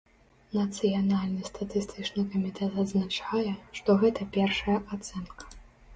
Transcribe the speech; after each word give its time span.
Нацыянальны 0.59 1.43
статыстычны 1.49 2.25
камітэт 2.35 2.79
адзначае, 2.85 3.53
што 3.81 3.89
гэта 4.05 4.21
першая 4.39 4.77
ацэнка. 4.97 5.43